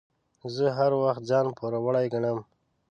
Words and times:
زه 0.55 0.65
هر 0.77 0.91
وخت 1.03 1.23
ځان 1.29 1.45
پوروړی 1.57 2.05
ګڼم. 2.13 2.39